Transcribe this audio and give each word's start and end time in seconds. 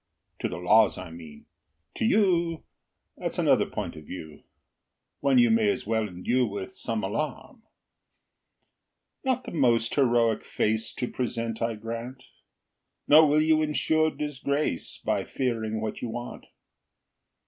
To 0.39 0.49
the 0.49 0.57
laws, 0.57 0.97
I 0.97 1.11
mean. 1.11 1.45
To 1.97 2.05
you 2.05 2.63
That's 3.17 3.37
another 3.37 3.67
point 3.67 3.95
of 3.95 4.05
view, 4.05 4.41
One 5.19 5.37
you 5.37 5.51
may 5.51 5.69
as 5.69 5.85
well 5.85 6.07
indue 6.07 6.47
With 6.47 6.71
some 6.71 7.03
alarm. 7.03 7.61
Not 9.23 9.43
the 9.43 9.51
most 9.51 9.93
heroic 9.93 10.43
face 10.43 10.91
To 10.93 11.07
present, 11.07 11.61
I 11.61 11.75
grant; 11.75 12.23
Nor 13.07 13.27
will 13.27 13.41
you 13.43 13.61
insure 13.61 14.09
disgrace 14.09 14.97
By 15.05 15.23
fearing 15.23 15.79
what 15.81 16.01
you 16.01 16.09
want. 16.09 16.47